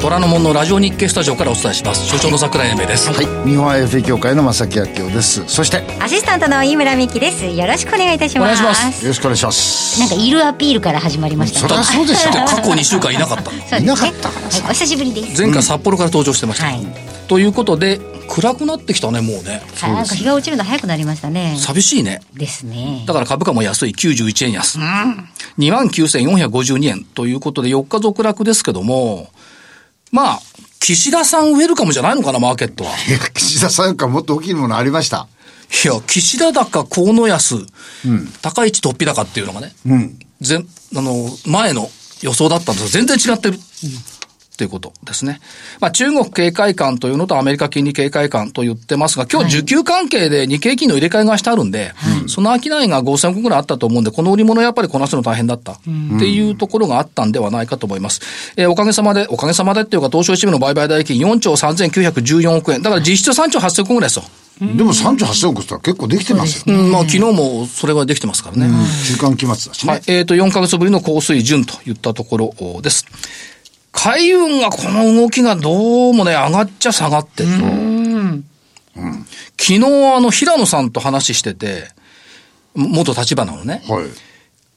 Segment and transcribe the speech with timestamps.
[0.00, 2.06] 虎ノ門のラジオ日経スタジオからお伝えします。
[2.06, 3.12] 所長の桜井英明です。
[3.12, 3.26] はい。
[3.46, 5.46] 日本 IFA 協会の正木明夫です。
[5.46, 7.44] そしてアシスタントの飯村美希です。
[7.44, 8.62] よろしくお願いいたします。
[8.62, 9.04] お願いします。
[9.04, 10.00] よろしくお願いします。
[10.00, 13.50] なんかいるアピールから始まりましたそりゃそうでしょ過去2週間いなかった。
[13.76, 13.82] ね。
[13.82, 14.62] いなかったからさ。
[14.62, 15.42] はい、お久しぶりです。
[15.42, 16.86] 前回札幌から登場してました、はい。
[17.28, 19.60] ということで暗くなってきたねもうね。
[19.76, 19.92] はい。
[19.92, 21.56] なんか日が落ちるの早くなりましたね。
[21.58, 22.22] 寂しいね。
[22.32, 23.04] ですね。
[23.06, 23.90] だから株価も安い。
[23.90, 24.78] 91円安、
[25.58, 27.04] 2万9452円。
[27.04, 29.28] ということで4日続落ですけども
[30.10, 30.40] まあ
[30.80, 32.90] 岸田さんウェルカムじゃないのかなマーケットは。
[32.90, 35.28] いや岸田さんかもっと大きいものありました。
[35.84, 37.64] いや岸田高河野安、
[38.42, 40.18] 高市突飛高っていうのがね、うん。
[40.40, 41.88] 全、あの、前の
[42.22, 43.58] 予想だったんですが、全然違ってる。
[44.60, 45.40] ということですね。
[45.80, 51.94] まあ、中国警戒感というのとアメリカ金利警戒感と言ってますが、今日需給関係で日経金の入れ替えがしてあるんで、
[52.26, 55.76] その商いが5000億ぐらいあったと思うんで、この売り物をやっぱりこなすの大変だったっ
[56.18, 58.20] ていうところがあったんではないかと思います。
[58.58, 62.82] えーおかげさまで、おかげさまでっていうか、東証一部の売買代金4兆3914億円。
[62.82, 64.24] だから実質3兆8000億ぐらいですよ。
[64.60, 68.68] でも3兆8000億って言ったら結構できてますよ、うん、まあ昨日もそれができてますからね。
[69.06, 70.02] 中間期末だしね、はい。
[70.06, 73.06] えっ、と、4ヶ月ぶりの高水準といったところです。
[73.92, 77.64] 海運がこの動きがどうもね、上がっちゃ下がってると。
[79.58, 79.84] 昨日、
[80.16, 81.88] あの、平野さんと話してて、
[82.74, 84.04] 元立花のね、はい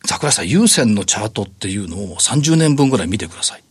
[0.06, 3.64] 桜井さん、優先のチャートっていうのを30年分ぐらい見てください。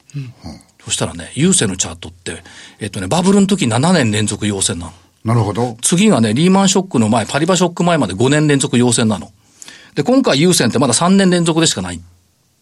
[0.84, 2.43] そしたらね、優先のチャートって、
[2.81, 4.93] えっ、とね、バブルの時7年連続陽線なの。
[5.25, 9.31] なるほど次がね、リーマンショックの前、パリバショック前まで5年連続陽線なの。
[9.95, 12.01] で、今回優先ってまだ3年連続でしかない。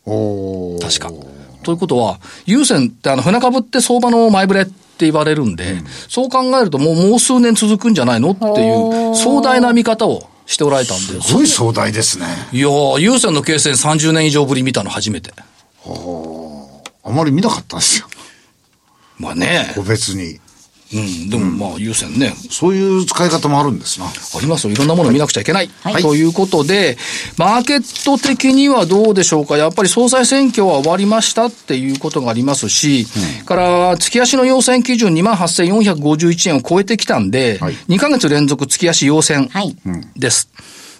[0.04, 1.29] おー確か。
[1.62, 5.78] ということは、優先ってあの、船株って相場の前触れって言われるんで、
[6.08, 11.20] そう考えるともうもう数年続くんじゃないのっていう壮大な見方をしておられたんで。
[11.20, 15.32] すごい壮大ですねいやー、優先の形成30年以上ぶり見たの初めて。
[17.02, 18.06] あまり見なかったんですよ
[19.18, 19.72] まあね。
[19.74, 20.38] 個別に
[20.92, 22.34] うん、でもまあ優先ね。
[22.50, 24.72] そういう使い方もあるんですなありますよ。
[24.72, 25.70] いろんなものを見なくちゃいけない。
[25.82, 26.98] はいということで、
[27.36, 29.56] マーケット的にはどうでしょうか。
[29.56, 33.06] やっぱり総裁選挙は終わりましたっていうことがありますし、
[33.44, 39.76] から、月足の要請基準28,451円を超えてきたんで、はい2ヶ月連続月足要請はい
[40.16, 40.50] です。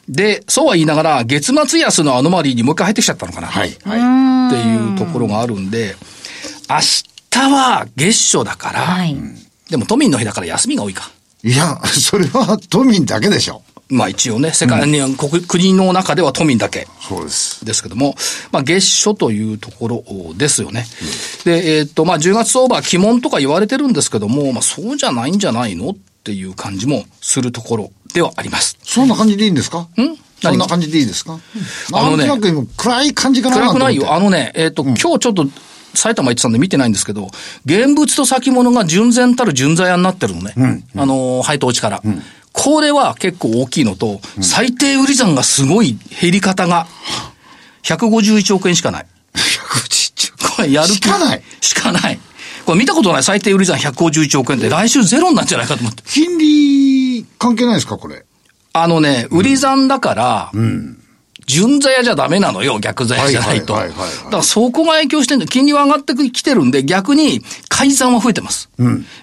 [0.09, 3.49] で、そうは言いながら、月末安のアノマリーにもう一回入ってきちゃったのかな。
[3.49, 3.97] はいは
[4.27, 5.95] いっていうところがあるんで、
[6.69, 6.77] 明
[7.31, 9.17] 日は月初だから、はい
[9.71, 11.11] でも都民の日だから休みが多いか。
[11.43, 13.63] いやそれは都民だけでしょ。
[13.89, 16.87] まあ一応ね、世界に、国、国の中では都民だけ。
[17.01, 17.65] そうです。
[17.65, 18.15] ですけども、
[18.53, 20.05] まあ月初というところ
[20.35, 20.87] ですよね。
[21.45, 28.77] で、えーっと、まあ10月相場、鬼門とか言われてるんですけども、まあそうじゃないんじゃないのっていう感じもするところではあります。
[28.85, 29.81] そんな感じでいいんですか？
[29.81, 29.89] ん？
[30.41, 31.41] そんな感じでいいですか？
[31.93, 32.29] あのね
[32.77, 34.13] 暗い感じかな暗くないよ。
[34.13, 35.47] ああのね、えーっと、今日ちょっと、
[35.95, 37.31] 埼玉行ってたんで見てないんですけど、
[37.65, 40.85] 現物と先物が純然たる純在屋になってるのね。
[40.97, 42.03] あのー、配当値から。
[42.53, 46.87] これは結構大きいのと、最低売り算がすごい減り方が、
[47.83, 49.07] 151億円しかない。
[50.57, 52.19] これやる気しかないしかない。
[52.67, 53.23] これ見たことない？
[53.23, 56.03] 最低売り算151億円って来週ゼロになるんじゃないかと思って。
[56.07, 57.97] 金利関係ないですか？
[57.97, 58.25] これ
[58.73, 60.51] あのね、売り算だから、
[61.51, 63.75] 純座屋じゃダメなのよ、逆座屋じゃないと。
[63.75, 68.69] だからそこが影響してるんで、金利は上がってきてるんで、逆に改ざんは増えてます。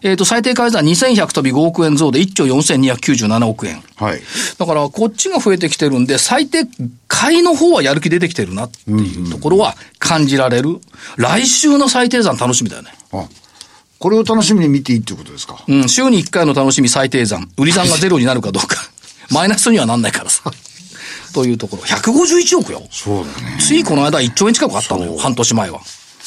[0.03, 3.81] えっ、と、最低改ざん2100飛び5億円増で1兆4297億円。
[3.95, 4.21] はい
[4.59, 6.67] だから、こっちが増えてきてるんで、最低、
[7.07, 10.79] 買いの方はやる気出てきてるなっていうところは感じられる。
[11.15, 12.91] 来週の最低算楽しみだよね。
[13.13, 13.25] あ
[13.99, 15.63] これを楽しみに見ていいっていうことですか？
[15.67, 17.49] うん、週に1回の楽しみ最低算。
[17.57, 18.77] 売り算がゼロになるかどうか。
[19.31, 20.51] マイナスにはなんないからさ。
[21.37, 21.83] というところ。
[21.83, 22.81] 151億よ。
[22.89, 25.17] そうだねついこの間1兆円近くあったのよ。
[25.17, 25.81] 半年前は。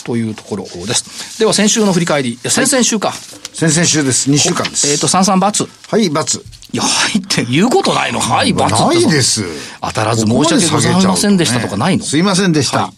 [0.05, 1.41] というところです。
[1.41, 2.37] では先週の振り返り。
[2.37, 3.11] 先々週か。
[3.53, 5.65] 先々週です2週間ですえっ、と、33バツ。
[5.89, 6.41] はい×
[6.73, 8.21] いや、はいって言うことないの。
[8.21, 9.43] はい、バツってないです
[9.81, 12.93] 当たらず申し訳ございませんでしたとかないのすいませんでした、はい。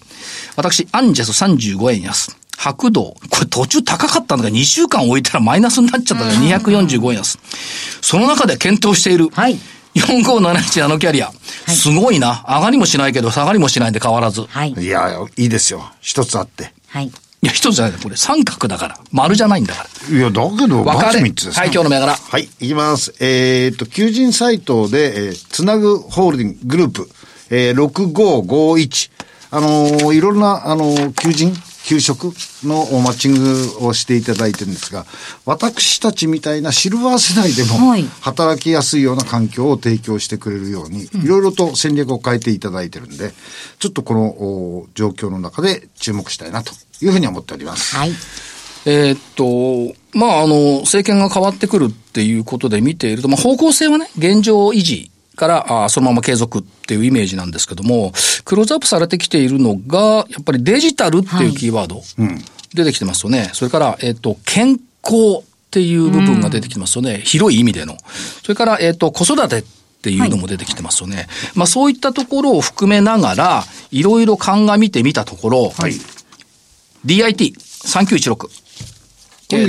[0.57, 2.37] 私、アンジェス35円安。
[2.59, 3.17] 白道。
[3.31, 7.39] これ途中高かったんだけど、2週間置いたらマイナスになっちゃったから245円安。
[8.03, 9.31] その中で検討している。
[9.31, 9.59] はい
[9.95, 11.31] 4571ナノキャリア。
[11.69, 12.45] すごいな。
[12.49, 14.43] 上がりもしないけど、下がりもしないんで変わらず。
[14.49, 18.99] はいいやいいですよ一つあってはいいや、一つじゃないこれ三角だから。
[19.11, 20.17] 丸じゃないんだから。
[20.17, 21.21] いや、だけど、分かれ。
[21.21, 21.71] はい、3つですね。
[21.75, 22.15] 今日の銘柄。
[22.15, 23.13] はい、いきます。
[23.19, 27.11] えーっと、求人サイトで、えーつなぐホールディンググループ、
[27.51, 29.11] えー、6551。
[29.51, 31.53] あのーいろんな、あのー求人、
[31.85, 32.33] 給食
[32.65, 35.05] のマッチングをしていただいてるんですが、
[35.45, 43.33] 私たちみたいなシルバー世代でもはい、働きやすいような環境を提供してくれるように、いろいろと戦略を変えていただいてるんで、
[43.79, 47.97] ちょっとこのお状況の中で注目したいなというふうに思っております。
[47.97, 48.13] はい。
[48.85, 58.13] えーっと、まあ、あの、政権が変わってくるっていうことで見ていると、まあ、方向性はね、現状維持から、あそのまま継続っていうイメージなんですけども、
[58.45, 62.03] クローズアップされてきているのが、やっぱりデジタルっていうキーワード、
[62.75, 63.51] 出てきてますよね。
[63.53, 67.23] それから、えーっと、健康っていう部分が出てきてますよね。
[67.25, 67.97] 広い意味での。
[68.43, 69.65] それから、えーっと、子育てっ
[70.03, 71.29] ていうのも出てきてますよね。
[71.55, 75.73] まあ、そういったところを含めながら、いろいろ鑑みてみたところ、
[77.07, 78.37] DIT3916。
[78.37, 78.62] これ、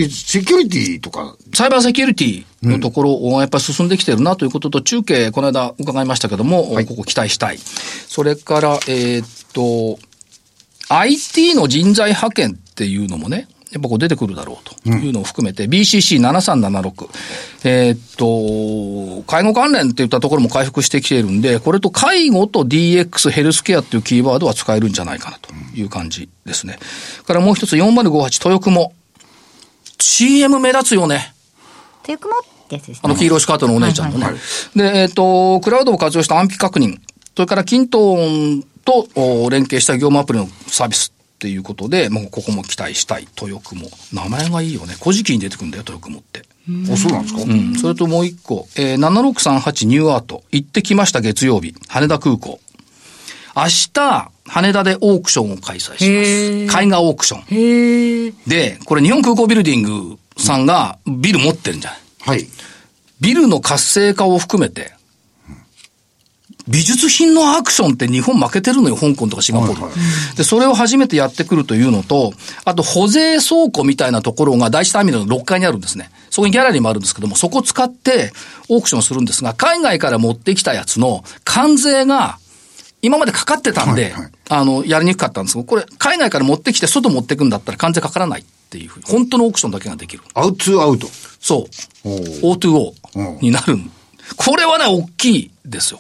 [0.10, 7.58] セキュリティとか、サイバーセキュリティのところをやっぱり進んできてるなということと、中継、この間伺いましたけども、ここ期待したい。
[7.58, 10.00] それから、えーっと、
[10.90, 17.10] IT の人材派遣っていうのもね、やっぱこう出てくるだろうというのを含めて、BCC7376。
[17.64, 26.78] えーっと、介護関連っていったところも回復してきているんで、これと介護と DX ヘルスケアっていうキーワードは使えるんじゃないかなという感じですね。
[27.26, 28.94] からもう一つ4058豊雲。
[30.04, 31.34] CM 目立つよね。
[32.04, 33.02] という雲ってやつですね。
[33.04, 34.26] あの、黄色いスカートのお姉ちゃんのね。
[34.26, 34.36] はい
[34.76, 37.00] で、えっ、と、クラウドを活用した安否確認、
[37.36, 43.88] それからキントーンとお連携した業務アプリのサービスっていうことで、もうここも期待したい、豊雲。
[44.12, 44.96] 名前がいいよね。
[45.02, 46.42] 古事記に出てくるんだよ、豊雲って。
[46.92, 47.76] あ、そうなんですか、うん。
[47.76, 50.44] それともう一個、えー、7638ニューアート。
[50.52, 51.76] 行ってきました月曜日。
[51.88, 52.60] 羽田空港。
[53.56, 53.64] 明
[53.94, 56.84] 日、羽田でオークションを開催します。
[56.84, 58.34] 絵画オークション。
[58.48, 62.00] で、これ日本空港ビルディングさんがビル持ってるんじゃない？
[62.22, 62.48] はい。
[63.22, 64.92] ビルの活性化を含めて、
[66.68, 69.82] 美術品のアクションって日本負けてるのよ、香港とかシンガポール。
[69.82, 69.98] はいは
[70.36, 72.34] で、それを初めてやってくるというのと、
[72.66, 76.10] あと保税倉庫みたいなところが第一ターミナルの6階にあるんですね。
[76.30, 78.32] そこにギャラリーもあるんですけども、そこを使って
[78.70, 82.40] オークションするんですが、海外から持ってきたやつの関税が
[83.04, 90.24] 今までかかってたんで、はいはいあの、やりにくかったんですけど、これ海外から持ってきて外持ってくんだったら関税かからないっていうふうに、本当のオークションだけができる。
[90.34, 91.08] アウトゥアウト。
[91.40, 91.68] そ
[92.06, 92.10] う。
[92.10, 93.78] おー O2O になる。
[94.38, 96.00] これはね、大きいですよ。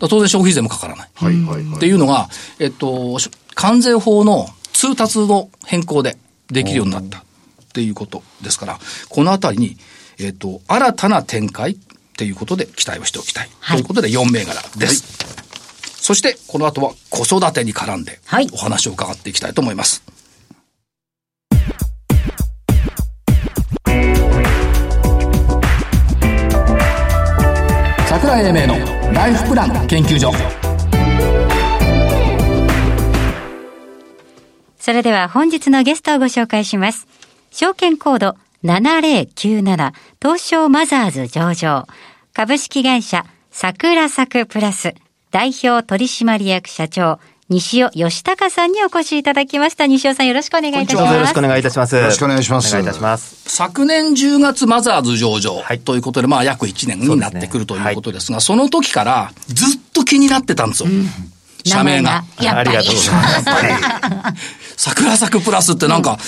[0.00, 1.10] 当然消費税もかからない。
[1.14, 1.76] はいはいはい。
[1.76, 2.28] っていうのが、
[2.58, 6.16] えっと、し関税法の通達の変更で
[6.48, 7.22] できるようになったっ
[7.72, 8.78] ていうことですから、
[9.08, 9.76] このあたりに、
[10.18, 11.76] えっと、新たな展開っ
[12.16, 13.50] ていうことで期待をしておきたい。
[13.60, 15.51] はいということで4銘柄です。
[16.02, 20.02] そして、この後は子育てに絡んではい、お話を伺っていきたいと思います。
[28.08, 30.32] 桜井英明のライフプラン研究所
[34.78, 37.06] それでは本日のゲストをご紹介します。
[37.52, 41.86] 証券コード7097東証マザーズ上場
[42.34, 44.94] 株式会社桜作プラス
[45.32, 47.18] 代表取締役社長
[47.48, 49.86] 西尾義孝さんにお越しいただきました。
[49.86, 51.14] 西尾さんよろしくお願いいたしこんにちはます。
[51.14, 51.96] よろしくお願いいたします。
[51.96, 53.48] よろしくお願いしますお願いいたします。
[53.48, 60.90] 昨年10月マザーズ上場はいということで、まあ約1年になってくるということですが、その時からずっと気になってたんですよ。
[61.64, 62.24] 社名が。
[62.40, 62.76] やっぱり。
[62.76, 64.62] ありがとうございます。
[64.76, 66.18] 桜咲くプラスってなんか、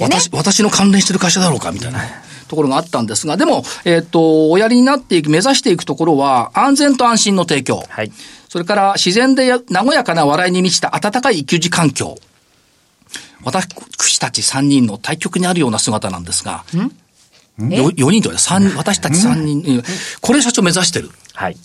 [0.00, 2.00] 私、私の関連してる会社だろうかみたいな
[2.48, 7.84] ところがあったんですが、でも、えっ、と、おやりになっていく、目指していくところは、安全と安心の提供。
[7.88, 8.12] はい。
[8.48, 12.16] それから、自然でや和やかな笑いに満ちた温かい育児環境。
[13.44, 16.64] 私たち3人の対極にあるような姿なんですが、
[17.58, 19.82] よ4人とは三人私たち3人、うん
[20.20, 21.10] これ社長目指してる。
[21.34, 21.56] はい。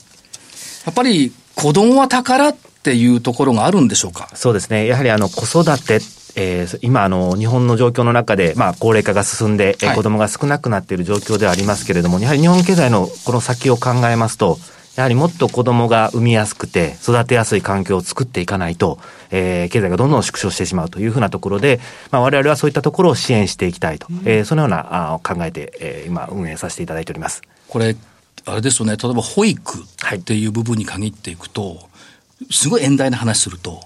[0.86, 4.30] やっぱり、子供は宝っていうところがあるんでしょうか？
[4.34, 4.86] そうですね。
[4.88, 6.00] やはりあの、子育て、
[6.36, 9.96] えー今、あの、日本の状況の中で、まあ、高齢化が進んで、えーはい。
[9.96, 14.58] 子供が少なくなっている状況ではありますけれども、やはり日本経済のこの先を考えますと、
[14.96, 21.80] やはりもっと子供が産みやすくて、育てやすい環境を作っていかないと、えー経済がどんどん縮小してしまうというふうなところで、
[22.10, 27.42] まあ、我々はそういったところを支援していきたいと、えーそのようなあ考えて、えー今、運営させていただいております。
[27.68, 27.96] これ、
[28.46, 30.20] あれですよね、例えば保育はい。
[30.20, 31.87] っていう部分に限っていくと、
[32.52, 33.82] すごい遠大な話すると、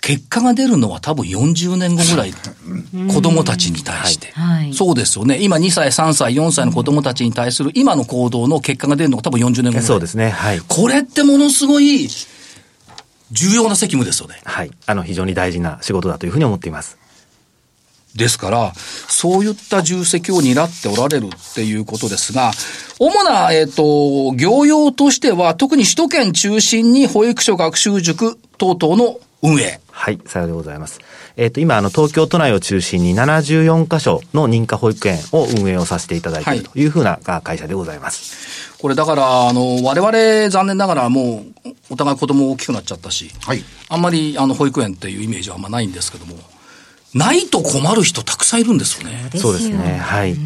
[0.00, 2.32] 結果が出るのは多分40年後ぐらい、
[3.12, 4.32] 子供たちに対して。
[4.32, 5.38] はいそうですよね。
[5.40, 9.82] 今2歳、3歳、4歳の子供たちに対する今の行動の結果が出るのが多分40年後ぐらい。
[9.82, 10.28] そうですね。
[10.30, 10.60] はい。
[10.60, 12.08] これってものすごい
[13.32, 14.40] 重要な責務ですよね。
[14.44, 14.70] はい。
[14.86, 16.97] あの、非常に大事な仕事だというふうに思っています。
[18.18, 22.50] ですから、そういった重責を担っておられるっていうことですが、
[22.98, 29.80] 主な、えっ、と、業用としては、特に首都圏中心に保育所学習塾等々の運営。
[29.90, 31.00] はい、さようでございます。
[31.36, 38.58] えっ、と、今、あの、東京都内を中心に74カ所の認可保育園を運営をさせていただいているというふうなあ会社でございます。
[38.80, 43.64] これだから、あの、我々残念ながらもう、お互い子供大きくなっちゃったし、はい。
[43.88, 46.36] あんまり、あの、保育園っていうイメージはあんまないんですけども、
[47.14, 49.30] ないと困る人たくさんいるんですよね。
[49.36, 49.98] そうですね。
[49.98, 50.36] はい。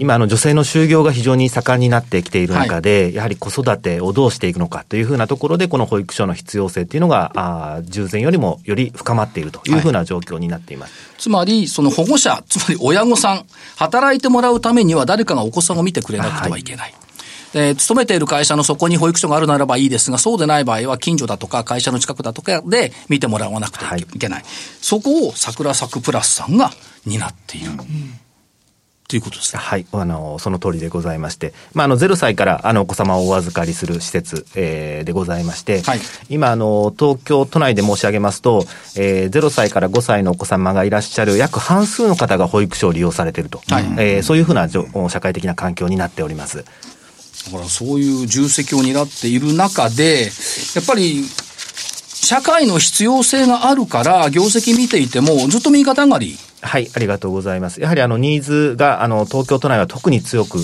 [0.00, 10.92] 今、あの、女性の就業が非常に盛んになってきている中で、やはり子育てをどうしていくのかというふうなところで、この保育所の必要性っていうのが、あー従前よりもより深まっているというふうな状況になっています。
[11.18, 13.44] つまり、その保護者、つまり親御さん、
[13.76, 16.94] 働いてもらうためには誰かがお子さんを見てくれなくてはいけない。
[17.52, 24.44] で勤めている会社のそこに保育所があるならばいいですが、そうでない場合は近所だとか会社の近くだとかで見てもらわなくてはいけない。
[24.80, 26.70] そこを桜咲くプラスさんが
[27.04, 27.70] 担っている。
[29.08, 29.60] ということですね。
[29.60, 38.64] はい、あの、その通りでございまして、まあ、あの、0歳から、あの、お子様をお預かりする施設、えーでございまして、はい今、あの、東京都内で申し上げますと、
[38.96, 46.64] えー0歳から5歳のお子様がいらっしゃる約半数の方が保育所を利用されていると、はいえーそういうふうな社会的な環境になっております。
[47.46, 50.30] だからそういう重責を担っている中で、
[50.74, 51.24] やっぱり、
[52.14, 56.38] 社会の必要性があるから、業績見ていても、ずっと右肩上がり。
[56.62, 57.80] はい、ありがとうございます。
[57.80, 60.58] やはりあの、ニーズが、あの、東京都内は特に強く、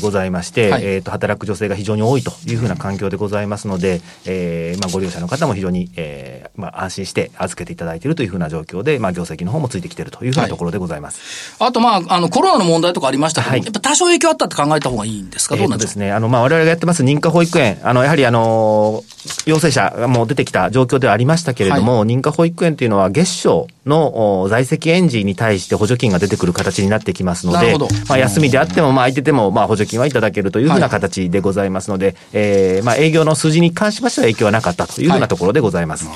[0.00, 0.84] ございまして、はい。
[0.84, 11.56] えっ、と、働く女性が非常に多いというふうな環境でございますので、えーまあ、ご利用者の方も非常に、えーまあ、安心して預けていただいているというふうな状況で、まあ、業績の方もついてきているというふうなところでございます。
[11.58, 13.62] あと、まあ、あの、コロナの問題とかありましたけど、はい。
[13.62, 15.56] やっぱ多少影響あったって考えた方がいいんですか？
[15.56, 15.90] どうなんでか？
[15.90, 19.13] えーとですすね、あの、まあ、我々がやってます認可保育園、あの、やはりあのー
[19.46, 27.76] 陽性者がもう出てきた状況ではありましたけれども、認可保育園というのは月賞のお在籍園児に対して補助金が出てくる形になってきますので
[28.08, 36.06] まあ、休みであっても、まあ、空いてても、まあ、補助金はいただけるというふうはない形でございますので、えーまあ、営業の数字に関しましては影響はなかったというふうなところでございます。
[36.06, 36.12] ま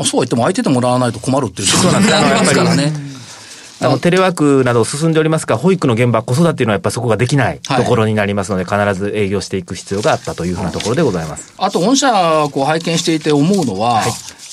[0.00, 2.18] あ、そうは言っても相手てもらわないと困るっていうそうなんですね。
[2.20, 3.17] ありますからね。
[3.80, 11.54] あの、テレワークなど進んでおりますが、保育の現場、子育ていうのはやっぱそこができないはいところになりますので、必ず営業していく必要があったというふうなところでございます。
[11.58, 14.02] あと、御社、こう、拝見していて思うのは、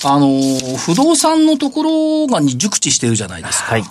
[0.04, 0.40] あの、
[0.78, 3.72] 不動産のところがに熟知してるじゃないですか。
[3.72, 3.84] はい。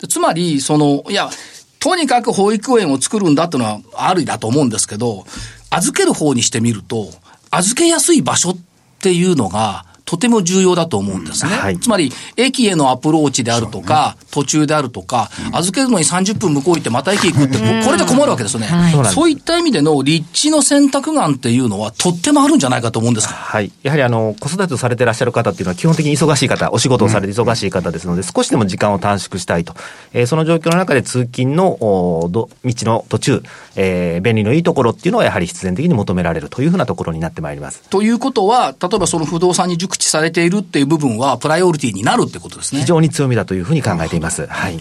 [0.00, 1.30] でつまり、その、いや、
[1.78, 5.24] とにかく保育園を作るんだっていうのはありだと思うんですけど、
[5.70, 7.10] 預ける方にしてみると、
[7.50, 8.56] 預けやすい場所っ
[9.00, 11.52] ていうのが、とても重要だと思うんですね。
[11.52, 18.66] うんはいつまり、駅へのアプローチであるとか、途中であるとか、預けるのに30分向こう行ってまた駅行くって、ここれで困るわけですよね。
[18.66, 23.34] はいそういった意味での立地の選択眼っていうのはとってもあるんじゃないかと思うんですが。
[23.34, 23.72] はい。
[23.82, 29.74] やはりあの、子育てをされていらっしゃる方っていうのは基本的に忙しい方、お仕事をされて忙しい方ですので、少しでも時間を短縮したいと。
[30.12, 33.42] えーその状況の中で通勤のおど道の途中、
[33.76, 37.82] えー便利のいいところっていうのはやはり必然的に求められるというふうなところになってまいります。
[37.90, 42.80] ということは、例えばその不動産に熟知されているっていう部分は、プライオリティになるってことですね。
[42.80, 44.46] 非常に強みだというふうに考えています。
[44.46, 44.80] はい。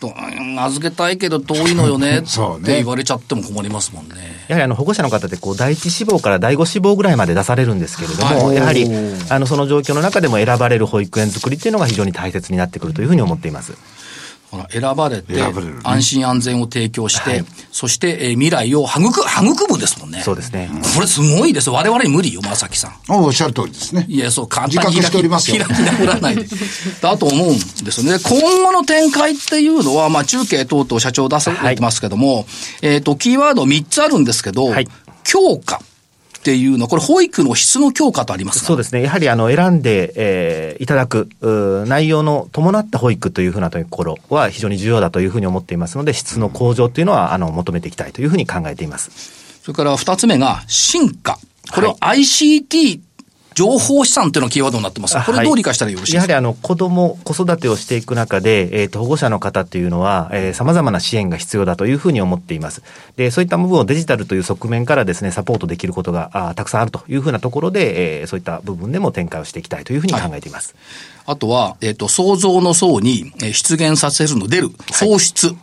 [0.00, 0.10] とう
[0.42, 2.28] ん預けたいけど遠いのよね って
[2.64, 4.14] 言われちゃっても困りますもんね。
[4.48, 8.90] やはりあの保護者の方ってこう第一志望から第五志望ぐらいまで出されるんですけれども、はいやはり
[9.28, 13.74] あのその状況の中でも選ばれる保育園作りっていうのが非常に大切になってくるというふうに思っています。
[14.50, 20.22] ほら選ばれてれるね安心安全を提供して、はいそして、えー未来を育く、育むですもんね。
[20.22, 20.70] そうですね。
[20.94, 21.70] これすごいです。
[21.70, 22.92] 我々に無理よ、まさきさん。
[23.08, 24.06] おっしゃる通りですね。
[24.08, 26.46] いや、そう、簡単に自覚しておりますよ 開き直らないで。
[27.00, 28.18] だと思うんですよね。
[28.18, 32.46] 今後の展開っていうのは、まあ、中継等々社長出されてますけども、
[32.82, 34.88] えっ、と、キーワード3つあるんですけど、はい
[35.22, 35.80] 強化
[36.40, 38.64] っていうのは、これ保育の質の強化とありますか？
[38.64, 39.02] そうですね。
[39.02, 41.28] やはりあの選んで、えーいただく
[41.86, 49.10] 内容の伴った保育というふうなところは非常に重要だというふうに思っていますので、質の向上というのはあの求めていきたいというふうに考えています。
[49.62, 51.38] それから2つ目が進化。
[51.72, 53.00] これはは ICT
[53.60, 55.14] 情報資産っていうのがキーワードになってます。
[55.26, 62.82] これどう理解したらよろしいですか、やはりあの子供、子育てをしていく中で、えっ、と、保護者の方っていうのは、えー、様々な支援が必要だというふうに思っています。
[63.16, 70.74] で、そういった部分をデジタルという側面からですね、サポートできることがあーたくさんあるというふうなところで、えーそういった部分でも展開をしていきたいというふうに考えています。
[71.26, 75.54] あとは、えっ、と、創造の層にえー出現させるの出る、創出。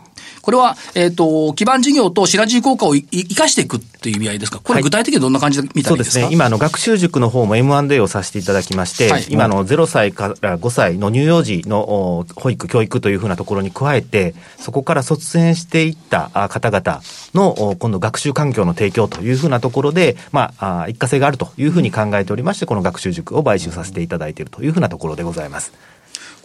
[0.48, 4.60] これは、えっ、と、基盤事業とシナジー効果をいい生かしていくっていう意味合いですか？
[4.60, 6.34] これはい具体的にどんな感じで見たらいういですか、そですね。
[6.34, 17.02] 今、あの、学習塾の方も M&A をさせていただきまして、はい今の0歳から5歳の乳幼児のお保育、教育というふうなところに加えて、そこから卒園していったあ方々
[17.34, 25.97] の、お今度学習環境の提供というふうなところで、まあ、あ一過性があるというふうに考えておりまして、この学習塾を買収させていただいているというふうなところでございます。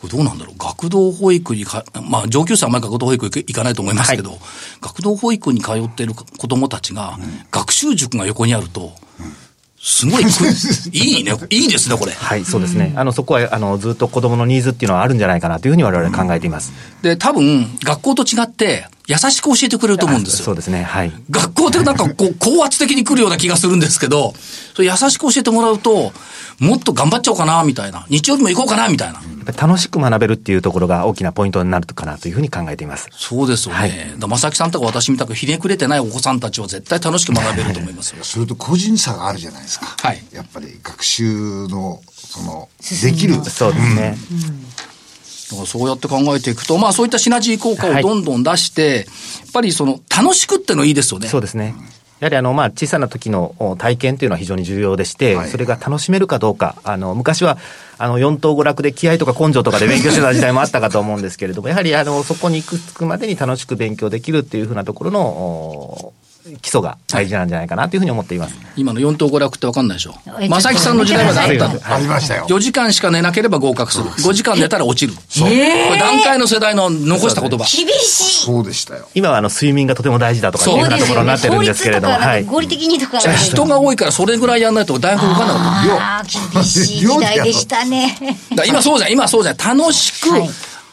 [0.03, 0.55] これどうなんだろう？
[0.59, 4.37] 学童保育にか、まあ上級生はあんまり学童保育行かないと思いますけど、
[4.81, 7.19] 学童保育に通っている子供たちが、
[7.53, 8.93] 学習塾が横にあると、
[9.81, 10.29] すごいく、
[10.93, 12.13] いいね、いいですね、これ。
[12.13, 12.93] はい、そうですね。
[12.97, 16.73] あの、そこは、あの、ずっと子供のニーズっていうのはあるんじゃないかなというふうに我々考えています。
[17.03, 20.47] で、多分、学校と違って、優しく教えてくれると思うんですよ。
[20.47, 20.83] そうですね。
[20.83, 21.13] はい。
[21.31, 24.35] 学校ってなんかこう、 高圧的に来るような気がするんですけど、
[24.75, 26.13] それ優しく教えてもらうと、
[26.59, 28.07] もっと頑張っちゃおうかな、みたいな。
[28.09, 29.15] 日曜日も行こうかな、みたいな。
[29.15, 29.21] や
[29.53, 33.09] っぱり楽しく学べるっていうところが大きなポイントになるかなというふうに考えています。
[33.11, 33.81] そうですよね。
[33.81, 38.23] はいだから正木さんとか私みたくひねくれてないお子さんたちは絶対楽しく学べると思いますよ。
[38.23, 39.87] それと個人差があるじゃないですか。
[40.01, 42.69] はいやっぱり学習の、その、
[43.03, 43.35] できる。
[43.45, 44.11] そうですね。
[44.11, 44.72] だから
[45.67, 51.29] そうやって考えていくと、まあそういったシナジー効果をどんどん出して、やっぱりその楽しくってのいいですよね。
[51.29, 51.75] そうですね。
[52.23, 57.59] やはりあの、まあ、小さな時のお体験というのは非常に重要でして、はいそれが楽しめるかどうか、あの、昔は、
[57.99, 66.13] あの、四等五楽で気合とか根性とかで勉強してた時代もあったかと思うんですけれども、やはりあの、そこに行くつくまでに楽しく勉強できるっていうふうなところの、お
[66.61, 68.57] 基礎が大事なんじゃないかなというふうに思っています。
[68.77, 70.49] 今の四等五楽ってわかんないでしょえ。
[70.49, 71.95] 正木さんの時代まであったの。
[71.95, 72.47] ありましたよ。
[72.49, 74.07] 4時間しか寝なければ合格する。
[74.23, 75.15] 5時間寝たら落ちる。
[75.15, 77.59] これ段階の世代の残した言葉。
[77.59, 78.45] 厳しい。
[78.45, 79.09] そうでしたよ。
[79.15, 82.45] 今はあの、睡眠がとても大事だとかっていうふうなところになってるんですけれども、はい。
[82.45, 83.19] 合理的にとか。
[83.19, 85.61] 人が多いからそれぐらいやんないと大学動かなかった。
[85.61, 86.23] ああ、
[86.53, 88.19] 厳しい時代でしたね。
[88.67, 89.57] 今そうじゃん、今そうじゃん。
[89.57, 90.51] 楽しくはい、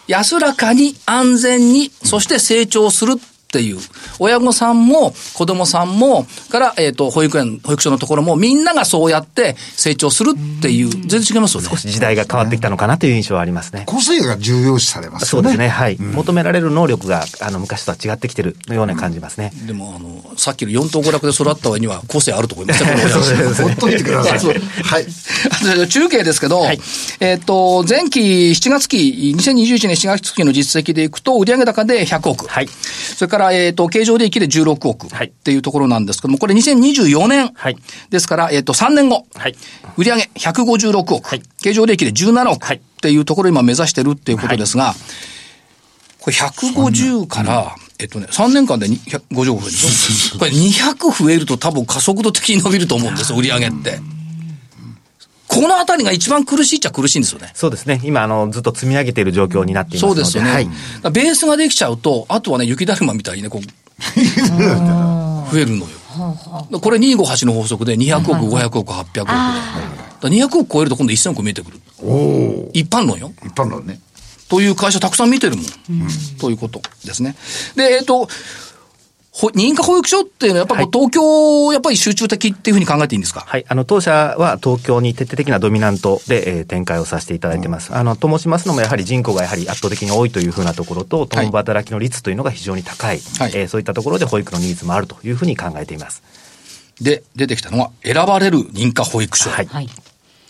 [0.08, 3.78] 安らかに、安全に、そして成長するっていう。
[4.20, 11.68] 親御さんも、子供さんも、から、えっ、と、保育園、保育所のところも、みんながそうやって成長するっていう、全然違いますよね。
[11.68, 13.86] 少し時代が変わってきたのかなという印象はありますね。
[13.88, 15.50] 個性が重要視されますよね。
[15.50, 15.68] そうですね。
[15.68, 15.98] はい。
[16.00, 19.52] 求められる能力が、あの、昔とは違ってきてるように感じますね。
[19.66, 22.84] でも、あの、さっきの四等五楽で育った上には個性あると思います
[23.64, 24.40] ほ っといてください。
[24.84, 25.88] はい。
[25.88, 26.68] 中継ですけど、
[27.20, 28.20] えっ、と、前期
[28.52, 32.48] 7月期、2021年7月期の実績でいくと、売上高で100億。
[32.48, 32.70] はい
[33.20, 35.08] それから、えっ、と、経常利益で16億。
[35.10, 37.52] はいっていうところなんですけども、これ2024年。
[37.54, 37.76] はい
[38.10, 39.26] ですから、えっ、と、3年後。
[39.36, 39.56] はい
[39.98, 41.28] 売上156億。
[41.28, 42.66] はい経常利益で17億。
[42.66, 44.94] はいっていうところを今目指してるっていうことですが、
[46.20, 50.40] これ150から、えっとね、3年間で250億増えるでしょ？
[50.40, 54.02] これ200増えると多分加速度的に伸びると思うんですよ、売上って。
[55.50, 57.52] このあたりが一番苦しいっちゃ苦しいんですよね。
[57.56, 58.00] そうですね。
[58.04, 60.22] 今、あの、ずっと積み上げている状況になっていますので。
[60.22, 60.52] そうですよね。
[60.52, 60.70] はい。
[61.12, 63.62] ベースができちゃうと、あとはね、雪だるまみたいにね、こう、
[65.52, 65.88] 増えるのよ。
[66.80, 69.16] これ258の法則で200億、500億、800億で。
[69.16, 69.32] だか
[70.22, 71.80] ら200億超えると今度1000億見えてくる。
[72.74, 73.32] 一般論よ。
[73.44, 74.00] 一般論ね。
[74.50, 75.66] という会社たくさん見てるもん。
[76.40, 77.36] ということですね。
[77.76, 78.28] で、えっ、と、ほ
[79.32, 83.42] 認可保育所っていうのはやっぱりこう東京、やっぱり集中的っていうふうに考えていいんですか？
[83.46, 83.66] はい。
[83.68, 87.96] あの、当社は東京に徹底的なドミナントで、えー展開をさせていただいてます。
[87.96, 93.20] あの、と申しますのも、やはり人口がやはり圧倒的に多いというふうなところと、共働きの率というのが非常に高い。
[93.40, 96.22] はいえーそういったところで保育のニーズもあるというふうに考えています。
[97.00, 99.50] で、出てきたのは、選ばれる認可保育所。
[99.50, 99.90] はい。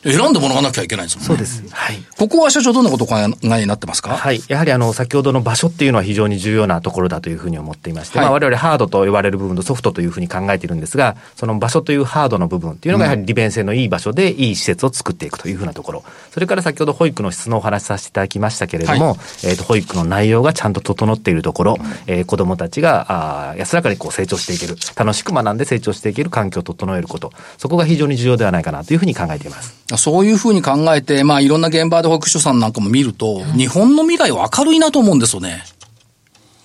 [0.03, 0.15] はい。
[0.17, 1.27] 選んでもらわなきゃいけないんですもんね。
[1.27, 1.63] そうです。
[1.73, 1.97] はい。
[2.17, 4.15] ここは社長どんなことをお考えになってますか？
[4.15, 4.41] はい。
[4.47, 16.03] やはりあの、先ほどの場所っていうのは非常に重要なところだというふうに思っていまして、はいまあ我々ハードと呼ばれる部分とソフトというふうに考えているんですが、その場所というハードの部分っていうのがやはり利便性のいい場所でいい施設を作っていくというふうなところ。
[16.31, 29.88] それから先ほど保育の質のお話しさせていただきましたけれども、はえっ、と、保育の内容がちゃんと整っているところ、えー子供たちが、あー安らかにこう成長していける、楽しく学んで成長していける環境を整えること、そこが非常に重要ではないかなというふうに考えています。
[29.97, 35.63] そういうふうに考えて、まあいろんな現場で保育所さんなんかも見ると、日本の未来は明るいなと思うんですよね。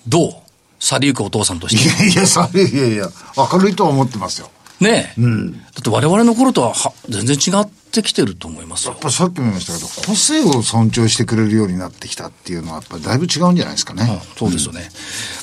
[0.07, 0.33] どう？
[0.79, 2.05] 去りゆくお父さんとして。
[2.05, 3.09] いやいや、さいやいや、
[3.51, 4.51] 明るいとは思ってますよ。
[4.79, 5.21] ねえ。
[5.21, 9.01] だって我々の頃とはは全然違ってきてると思いますよやっ。
[9.01, 14.03] ぱさっきも言いましたけど、個性を尊重してくれるようになってきたっていうのは、やっぱりだいぶ違うんじゃないですかね。
[14.03, 14.89] うんそうですよね。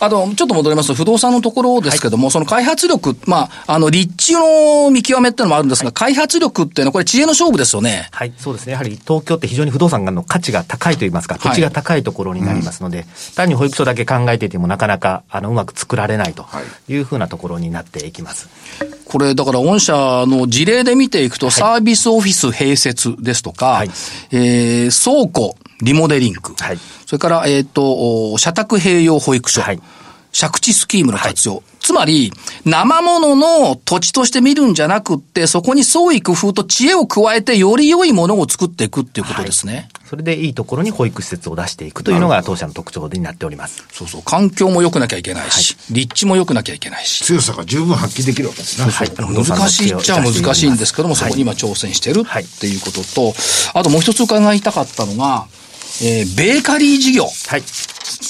[0.00, 8.08] あと、ちょっと戻りますと、不動産のところですけども、その開発力、まあ、あの、立地の見極めっていうのもあるんですが、開発力っていうのはこれ知恵の勝負ですよね。
[8.12, 8.72] はい、そうですね。
[8.72, 16.46] やはり東京って非常に不動産の価値が高いといいますか、土地が高いところになりますので、単に保育所だけ考えていてもなかなか、あの、うまく作られないと
[16.88, 18.48] いうふうなところになっていきます。
[19.12, 23.88] これ、だから、御社の事例で見ていくと、サービスオフィス併設ですとか、はい。
[24.30, 26.78] えー倉庫、リモデリング、はい。
[27.06, 29.80] それから、えっ、と、お社宅併用保育所、はい。
[30.38, 31.62] 借地スキームの活用。
[31.82, 32.32] つまり、
[32.64, 39.88] 生ものの土地として見るんじゃなくって、そこに創意工夫と知恵を加えて、より良いものを作っていくっていうことですね。
[40.08, 43.84] それでいいところに保育施設を出していくというのが当社の特徴になっております。
[43.92, 44.22] そうそう。
[44.22, 47.24] 環境も良くなきゃいけないし、立地も良くなきゃいけないし。
[47.24, 48.90] 強さが十分発揮できるわけですね。
[48.90, 53.34] はい難しいっちゃ難しいんですけども、そこに今挑戦してるはいっていうことと、
[53.74, 55.46] あともう一つ伺いたかったのが、
[56.02, 57.24] えー、ベーカリー事業。
[57.24, 57.62] はい。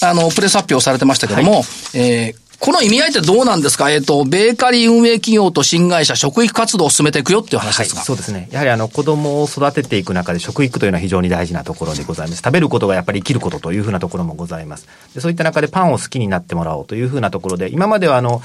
[0.02, 3.90] あの、プレス発表されてましたけども、えーこの意味合いってどうなんですか？
[3.90, 8.02] えっ、と、ベーカリー運営企業と新会社、食育活動を進めていくよっていう話ですが。
[8.02, 8.48] そうですね。
[8.52, 12.40] やはりあの子供を育てていく中で食育というのは非常に大事なところでございます。
[12.40, 14.86] 食べることがやっぱり生きることというふうなところもございます。
[15.12, 18.40] でそういった中でパンを好きになってもらおうというふうなところで、今まではあの、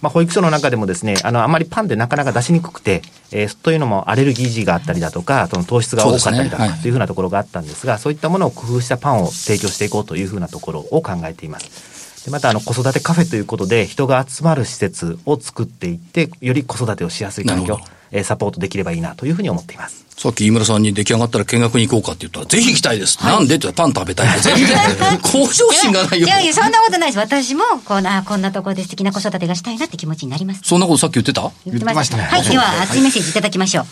[0.00, 3.02] まあ、保育所の中でもですね、あの、あまりパンでなかなか出しにくくて、
[3.32, 11.97] えーというのもアレルギー時があったりだとか、その糖質が多かったりだとか、というふうなところがあったんですが、そういったものを工夫したパンを提供していこうというふうなところを考えています。
[12.24, 17.78] でまたあの子育てカフェということで人が集まる施設を作っていって、より子育てをしやすい環境
[18.10, 20.06] えーサポートできればいいなというふうに思っています。
[20.16, 23.22] さっき飯村さんに出来上がったら見学に行こうかって言ったら、ぜひ行きたいです。
[23.22, 24.28] なんでって言ったらパン食べたい
[25.22, 26.30] 向上心がないよい。
[26.30, 27.18] やいや、そんなことないです。
[27.18, 30.62] 私も、こんな、こんなところで素敵な子育てがしたいなって気持ちになります。
[30.64, 31.52] そんなことさっき言ってた？
[31.66, 33.86] 言ってましたねはい、では、熱いメッセージいただきましょう。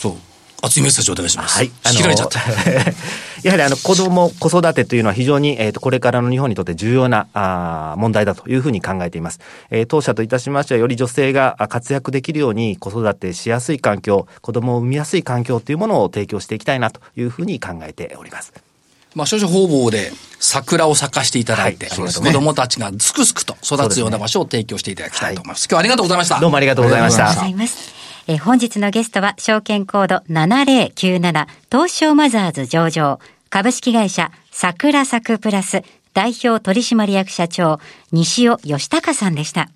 [0.00, 0.16] そう。
[0.64, 1.58] 熱いメッセージをお願いします。
[1.58, 1.66] はい。
[1.66, 2.40] 引きられちゃった。
[3.42, 9.40] やはりあの子供、子育てというのは非常に、えー、とこれからの日本にとって重要なあー問題だというふうに考えています。
[9.70, 18.52] えー当社といたしましては、より女性があ活躍できるように子育てしやすい環境、子供を産みやすい環境というものを提供していきたいなというふうに考えております。
[19.14, 25.66] まあ、少々方々で桜を咲かしていただいて、はいそうです子供たちがすくすくと育つような場所を提供していただきたいと思います。
[25.66, 26.40] 今日はありがとうございました。
[26.40, 35.82] どうもありがとうございましたえ本日のゲストは、証券コード7097、東証マザーズ上場、株式会社、桜咲くプラス、
[36.14, 37.80] 代表取締役社長、
[38.12, 39.68] 西尾義孝さんでした。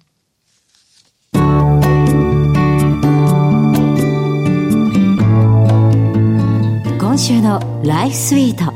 [6.98, 8.72] 今週のライフスイート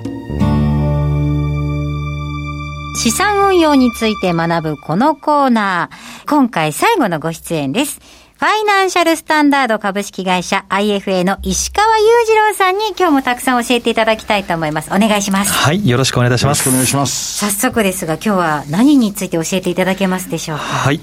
[2.97, 6.29] 資産運用について学ぶこのコーナー。
[6.29, 8.01] 今回最後のご出演です。
[8.43, 14.91] ファイナンシャルスタンダード株式会社 IFA の石川裕次郎さんに今日もたくさん教えていただきたいと思います。
[14.93, 15.53] お願いします。
[15.53, 16.69] はい、よろしくお願いいたします。
[16.69, 17.39] よろしくお願いします。
[17.39, 20.65] 早速ですが今日は何について教えていただけますでしょうか？
[20.65, 20.99] はい。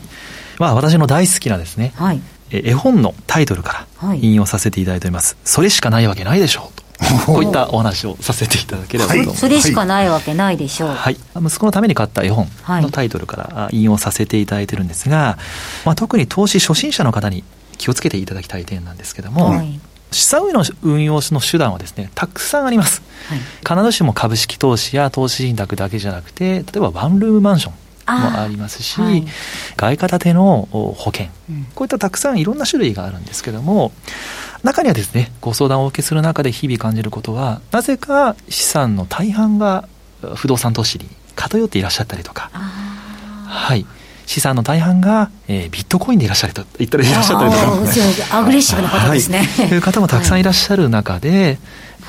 [0.57, 2.19] まあ、私の大好きなですね、はい。
[2.51, 5.37] え絵本のタイトルからはい引用させていただいております。
[5.45, 6.78] それしかないわけないでしょうと。
[7.25, 9.39] こういったお話をさせていただければと思います。
[9.39, 10.89] それしかないわけないでしょう。
[10.89, 15.37] はい、息子のために買った絵本のタイトルからあ引用させていただいてるんですが、
[15.85, 17.43] まあ、特に投資初心者の方に
[17.77, 19.79] 気をつけていただきたい点なんですけども、はい。
[20.11, 23.39] 資産運用の運用の手段はですねたくさんあります、はい。
[23.59, 27.73] 必ずしも株式投資や投資信託だけじゃなくて例えばワンルームマンション
[28.11, 29.25] もありますし、はい。
[29.77, 31.67] 外貨建てのお保険、うん。
[31.75, 33.91] こういったたくさんいろんな種類があるんですけども
[34.63, 39.87] 中にはですねご相談をお受けする中で日々感じることはなぜか資産の大半が
[40.35, 43.85] 不動産投資に偏っていらっしゃったりとか、はい、
[44.25, 47.63] 資産の大半が、えービットコインでいらっしゃると言ったらいらっしゃったりとか。
[47.63, 48.01] あーそ
[48.33, 49.39] うアグレッシブな方ですね。
[49.39, 51.57] はい、という方もたくさんいらっしゃる中で、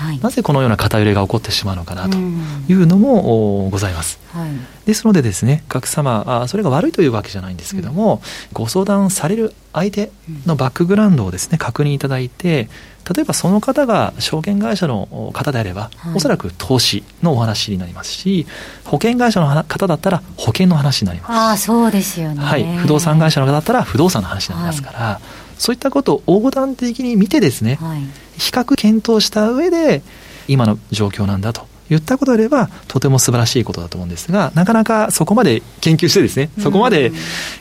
[0.01, 0.21] はい。
[0.21, 4.19] なぜこのような偏りが起こってしまうのかなとうんいうのもおございます。
[4.33, 4.51] はい。
[4.87, 10.11] ですのでですね、各様、あそれが悪いというわけじゃないんですけども、ご相談される相手
[10.47, 12.69] のバックグラウンドをですね、確認いただいて、
[13.15, 18.47] 例えばその方が証券会社の方であれば、はいおそらく投資のお話になりますし、
[18.85, 22.43] 保険会社の話方だったら保険の話になりますしああ、そうですよね。
[22.43, 25.21] はい、不動産会社の方だったら不動産の話になりますから、
[25.59, 28.03] そういったことを横断的に見てですね、はい。
[28.41, 30.03] 比較検討した上で
[30.49, 37.13] 今の状況なんだと言ったことであればとても素晴らしいことだと思うんですがなかなかそこまで研究してですねそこまで、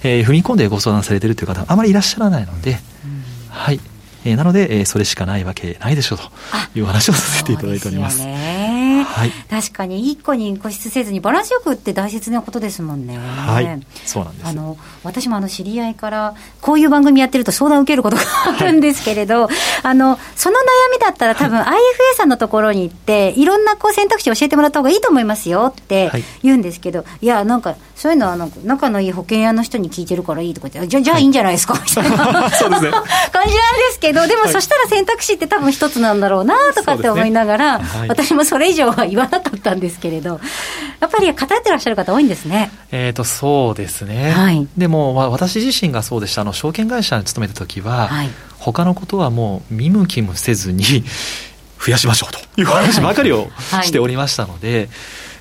[0.04, 2.78] えー踏み込んでご相談されているという方はあまりいらっしゃらないので、
[3.50, 3.80] はい、
[4.24, 8.24] えーなので、えーそれしかないわけないでしょうというお話をさせていただいております
[8.98, 9.32] ねはい。
[9.50, 13.18] 確かに一個に固執せずにバランスよくって大切なことですもんね。
[13.18, 13.66] はい。
[14.06, 18.24] そうなんですあの私もあの知り合いからこういう番組やってると相談を受けることが
[18.60, 19.48] あるんですけれど、
[19.84, 20.60] あのその悩
[20.94, 21.74] みだったら多分 IFA
[22.18, 26.24] さんのところに行っていろんなこう選択肢を教えてもらった方がいいと思いますよってはい。
[26.44, 31.74] 言うんですけど、い、やなんかそういうのはなんか仲のいい保険屋の人に聞いてるからいいとか言ってじゃあじゃあいいんじゃないですか？
[31.74, 32.50] みたいな。
[32.52, 32.92] そうですね。
[32.92, 40.40] 感じなんですけどでもそしたら選択肢って多分一つなんだろうなとかって思いながら、私もそれ以上は言わなかったんですけれど
[41.00, 42.72] やっぱり偏ってらっしゃる方多いんですね。
[42.92, 44.68] えー、とそうですね、はい。
[44.78, 46.42] でも、まあ、私自身がそうでした。
[46.42, 48.30] あの証券会社に勤めた時は、はい。
[48.60, 50.84] 他のことはもう見向きもせずに
[51.80, 53.86] 増やしましょうという話ばかりをはい。
[53.86, 54.90] しておりましたので、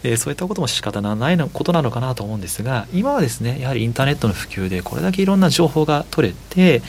[0.04, 6.82] えーそういったことも仕方ないのことなのかなと思うんですが今はですねやはりインターネットの普及でこれだけいろんな情報が取れて、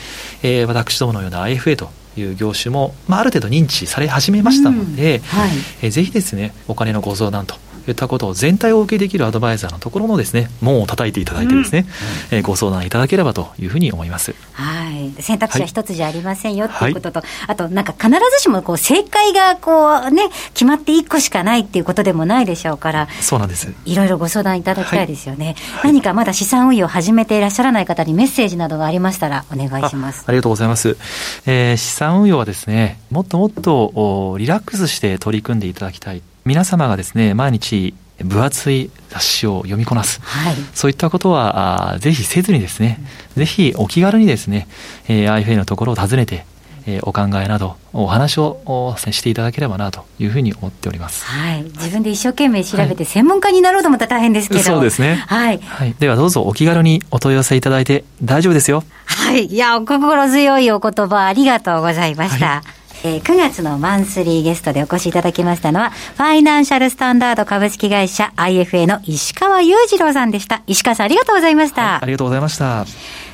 [0.44, 5.50] えー私どものような IFA という業種も、まあ、ある程度認知され始めましたので、うんはい。
[5.82, 7.56] えーぜひですねお金のご相談と
[7.90, 11.86] いったことを全体をお受けできるアドバイザーのところのですね、門を叩いていただいてですね、
[12.32, 14.34] うん、えー、ご相談いただければというふうに思います。
[14.54, 15.22] はい。
[15.22, 23.72] 選択肢は一つじゃありませんよ、はい、っていうことと、あとなんか必ずしもこう正解がこうね、決まって一個しかないっていうことでもないでしょうから、そうなんです。
[23.86, 25.56] いろいろご相談いただきたいですよね。
[25.74, 30.98] はい、何かまだ資産運用を始めていらっしゃらない方にメッセージなどがありましたらお願いしますありがとうございます、
[31.46, 43.00] えー、資産運用はですねもっともっとリラックスして取り組んでいただきたい皆様がですね毎日分厚い雑誌を読みこなす、はい、そういったことはあぜひせずにですね、
[43.36, 44.68] ぜひお気軽にですね、
[45.08, 46.46] えー、IFA のところを訪ねて
[46.88, 51.24] えー、お考えなどお話をしていただければなというふうに思っております。
[51.26, 51.64] はい。
[51.64, 54.62] 自分で一生懸命調べて専門家になろうと思ったら大変ですけど。
[54.62, 55.16] そうですね。
[55.28, 55.60] はい。
[55.60, 55.94] はい。
[56.00, 58.84] ではどうぞお気軽にお問い合わせいただいて大丈夫ですよ。
[59.06, 59.46] はい。
[59.46, 62.48] いや、お心強いお言葉ありがとうございました。
[62.48, 70.64] はいえー、9月のマンスリーゲストでお越しいただきましたのは、ファイナンシャルスタンダード株式会社 IFA の石川裕次郎さんでした。
[70.68, 71.82] 石川さんありがとうございました。
[71.82, 72.86] はい、ありがとうございました。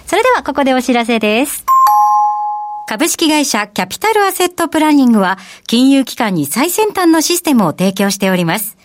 [0.06, 1.66] それではここでお知らせです。
[2.88, 8.78] 株式会社キャピタルアセットプランニングは金融機関に最先端のシステムを提供しております。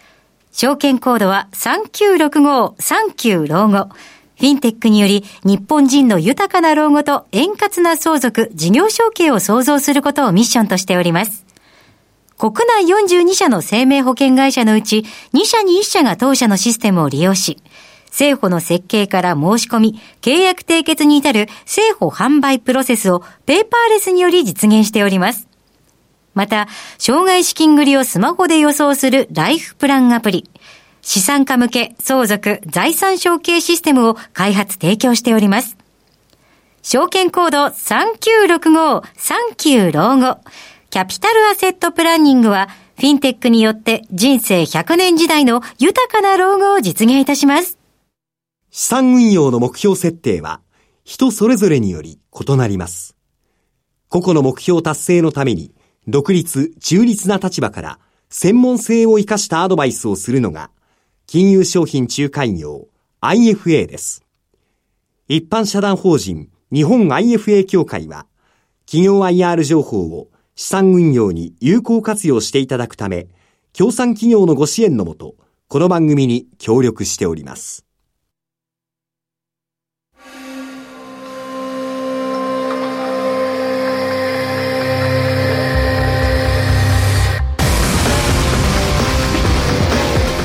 [0.53, 3.89] 証券コードは3965-39老後。
[4.41, 11.45] フィンテックにより日本人の豊かな老後と円滑な相続、事業承継を創造することをミッションとしております。
[12.39, 17.59] 国内42社の生命保険会社のうち2社に1社が当社のシステムを利用し、
[18.07, 25.49] 政府の設計から申し込み、契約締結に至る政府販売プロセスをペーパーレスにより実現しております。
[26.33, 30.50] また、障害資金繰りをスマホで予想するライフプランアプリ、
[31.03, 35.77] 資産家向け相続財産承継システムを開発提供しております。
[36.83, 40.39] 証券コード3965-39老後、
[40.89, 47.79] キャピタルアセットプランニングは、フィンテックによって人生100年時代の豊かな老後を実現いたします。
[48.71, 50.61] 資産運用の目標設定は
[51.05, 53.17] 人それぞれにより異なります。
[54.09, 55.73] 個々の目標達成のために
[56.09, 60.71] 独立、中立な立場から専門性を活かしたアドバイスをするのが
[61.33, 62.89] 金融商品仲介業
[63.21, 64.25] IFA です。
[65.29, 68.27] 一般社団法人日本 IFA 協会は
[68.85, 73.29] 企業 IR 情報を資産運用に有効活用していただくため、
[73.73, 75.37] 協賛企業のご支援のもと、
[75.69, 77.87] この番組に協力しております。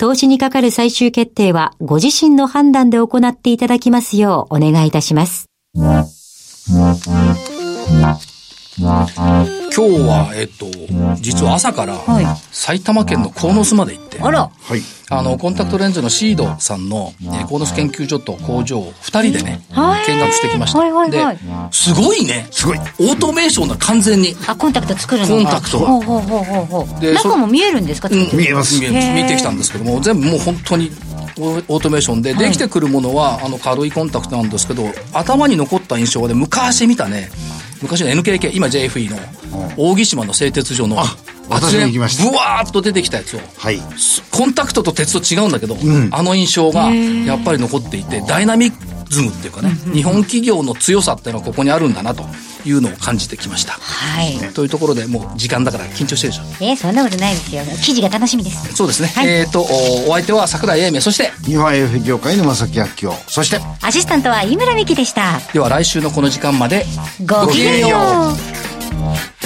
[0.00, 5.50] 投資にかかる最終決定はご自身の判断で行っていただきますようお願いいたします。
[8.80, 10.66] 今日は、えっと、
[11.20, 11.98] 実は朝から、
[12.50, 20.78] 埼玉県の鴻巣まで行って、あら、はい、あの、コンタクトレンズのシードさんの、え鴻巣研究所と工場を二人でね、見学してきました。
[20.78, 22.46] はいはいはい、で、すごいね。
[22.50, 22.78] すごい。
[22.78, 24.36] オートメーションな完全に。
[24.46, 25.78] あ、コンタクト作るのコンタクト。
[25.78, 26.86] ほうほうほうほう。
[26.86, 27.00] ほう。
[27.00, 28.80] で、中も見えるんですか、うん、見えます。
[28.80, 30.90] 見見てきたんですけども、全部もう本当に、
[31.38, 37.30] オートメーションで、できてくるものは、あの、軽いコンタクトなんですけど、頭に残った印象はね、昔見たね、
[37.82, 39.18] 昔の NKK 今 JFE の
[39.76, 40.96] 扇島の製鉄所の
[41.48, 42.30] 私も行きました。
[42.30, 43.80] ブワーッと出てきたやつを、はい、
[44.30, 48.70] コンタクトと鉄と違うんだけど、うん、あの印象がやっぱり残っていてダイナミ
[49.08, 52.24] ズムっていうかね、日本企業の強さっていうのはここにあるんだなと
[52.64, 53.72] いうのを感じてきました。
[53.72, 54.38] はい。
[54.52, 56.64] というところでもう時間だから緊張してるでしょ。
[56.64, 57.62] えー、そんなことないですよ。
[57.82, 58.74] 記事が楽しみです。
[58.74, 59.08] そうですね。
[59.08, 65.40] はい、えっ、ー、とお相手は桜井英明そして日本 AF 業界の正木明夫そしてアシスタントは井村美希でした。
[65.52, 66.84] では来週のこの時間まで
[67.26, 68.34] ごきげんよ
[69.36, 69.39] う。